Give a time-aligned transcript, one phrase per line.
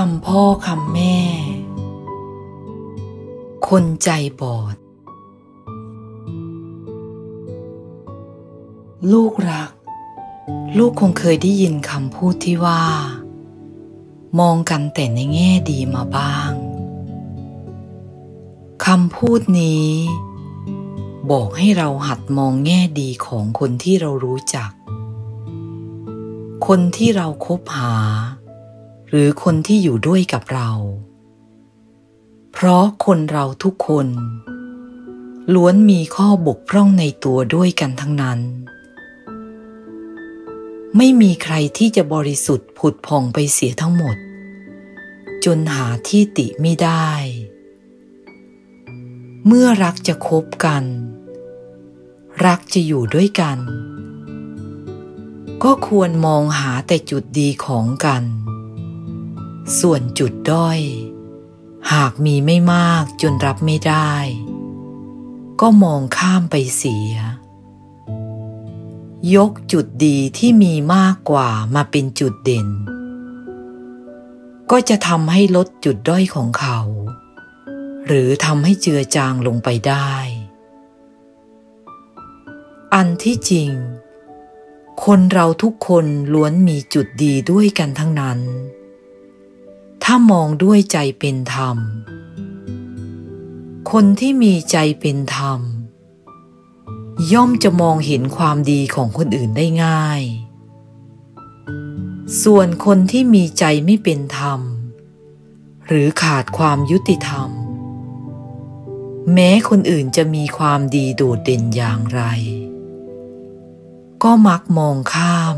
[0.00, 1.16] คำพ่อคำแม่
[3.68, 4.76] คนใจบอด
[9.12, 9.72] ลูกรัก
[10.78, 12.82] ลูกคงเคยได้ยินคำพูดที่ว่า
[14.40, 16.52] มองกันแต่ในแง่ดีมาบ้าง
[18.86, 19.90] คำพูดนี้
[21.30, 24.70] บอกให้เราหัดมองแง่ดีของคนที่เรารู้จัก
[26.66, 27.94] คนที่เราคบหา
[29.10, 30.70] หรือคนที่อยู่ด้วยกับเรา
[32.52, 34.08] เพราะคนเราทุกคน
[35.54, 38.40] ล้วนมีข้อบกพร่องในตัวด้วยกันทั้งนั้น
[40.96, 44.16] ไม่มีใครที่จะบริสุทธิ์ผุดผ่องไปเสียทั้งหมด
[45.44, 47.08] จนหาที่ติไม่ได้
[49.46, 50.84] เมื่อรักจะคบกัน
[52.46, 53.58] รักจะอยู่ด้วยกัน
[55.64, 58.24] ก็ควรมองหาแต่จุดดีของกัน
[59.80, 60.80] ส่วนจุดด้อย
[61.92, 64.12] หากมีไม่มากจนรับไม่ได้
[65.60, 67.14] ก็มองข้ามไปเสีย
[69.36, 72.68] ยกจุดดีที่มีมากกว่ามาเป็นจุดเด่น
[74.70, 76.78] ก็จะทำให้ลดจุดด้อยของเขา
[78.06, 80.10] หรือทำให้เจือจางลงไปได้
[82.94, 83.70] อันที่จริง
[85.04, 88.40] คนเราทุกคนล้วนมีจุดดีด้วยกันทั้งนั้น
[90.08, 91.76] ถ้ามองด้วยใจเป็นธรรม
[93.92, 95.60] คนที่มีใจเป็นธรรม
[97.32, 100.22] ย่อมจะมองเห็นความดีของคนอื่นได้ง่าย
[102.42, 104.60] ส่วนคนที่มีใจไม่เป็นธรรม
[105.86, 107.50] หรือขาดความยุติธรรม
[109.32, 112.22] แม้คนอื่นจะมีความดีโดดเด่นอย่างไร
[114.22, 115.56] ก็มักมองข้าม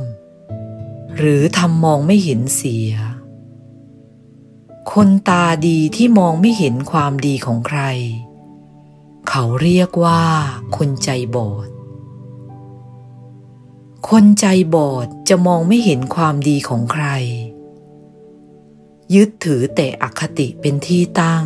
[1.17, 2.93] หรือทำมองไม่เห็นเสีย
[4.93, 7.81] คนตาดีที่มองไม่เห็นความดีของใคร
[9.29, 10.25] เขาเรียกว่า
[10.77, 11.69] คนใจบอด
[14.11, 17.07] คนใจบอดจะมองไม่เห็นความดีของใคร
[19.15, 21.45] ยึดถือแต่อคติเป็นที่ตั้ง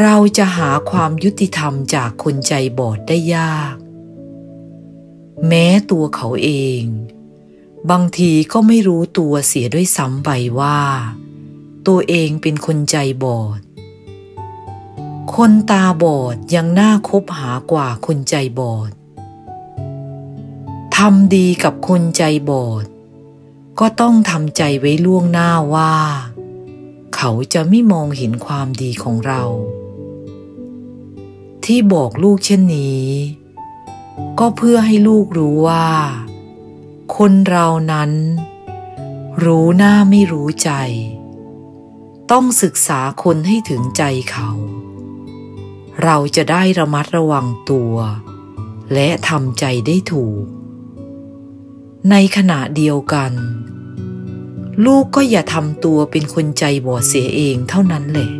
[0.00, 3.76] เราจะหาความยุติธรรมจากคนใจบอดได้ยาก
[5.46, 6.82] แม้ตัวเขาเอง
[7.90, 10.30] บางทีก็ไม่รู้ตัวเสียด้วยซ้ำไป
[10.60, 10.78] ว่า
[11.86, 13.60] ตัวเองเป็นคนใจบอด
[15.34, 18.90] คนตาบอดยังน่าคบหากว่าคนใจบอด
[20.96, 22.84] ทำดีกับคนใจบอด
[23.78, 25.94] ก็ต้องทำใจไว้ล่วงหน้าว่า
[27.16, 29.42] เขาจะไม่มองเห็นความดีของเรา
[31.64, 33.06] ที่บอกลูกเช่นนี้
[34.38, 35.86] ก็เพื่อให้ลูกรู้ว่า
[37.14, 38.10] คนเรานั้น
[39.44, 40.70] รู้หน้าไม่รู้ใจ
[42.30, 44.50] ต้องศึกษาคนให้ถึงใจเขา
[46.04, 47.94] เราจะได้ระมัดระวังตัว
[48.94, 50.44] และทำใจได้ถูก
[52.10, 53.32] ในขณะเดียวกัน
[54.84, 58.30] ลูกก็อย่าทำตัวเป็นคนใจบอดเสียเองเท่านั้นแหละ